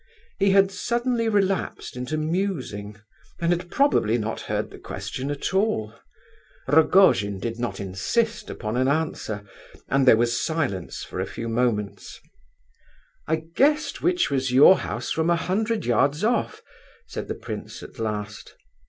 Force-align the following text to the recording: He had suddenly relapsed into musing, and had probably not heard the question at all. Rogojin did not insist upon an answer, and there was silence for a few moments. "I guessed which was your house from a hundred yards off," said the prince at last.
He 0.39 0.49
had 0.49 0.71
suddenly 0.71 1.29
relapsed 1.29 1.95
into 1.95 2.17
musing, 2.17 2.95
and 3.39 3.51
had 3.51 3.69
probably 3.69 4.17
not 4.17 4.41
heard 4.49 4.71
the 4.71 4.79
question 4.79 5.29
at 5.29 5.53
all. 5.53 5.93
Rogojin 6.67 7.39
did 7.39 7.59
not 7.59 7.79
insist 7.79 8.49
upon 8.49 8.77
an 8.77 8.87
answer, 8.87 9.43
and 9.89 10.07
there 10.07 10.17
was 10.17 10.43
silence 10.43 11.03
for 11.03 11.19
a 11.19 11.27
few 11.27 11.47
moments. 11.47 12.19
"I 13.27 13.43
guessed 13.55 14.01
which 14.01 14.31
was 14.31 14.51
your 14.51 14.79
house 14.79 15.11
from 15.11 15.29
a 15.29 15.35
hundred 15.35 15.85
yards 15.85 16.23
off," 16.23 16.63
said 17.05 17.27
the 17.27 17.35
prince 17.35 17.83
at 17.83 17.99
last. 17.99 18.55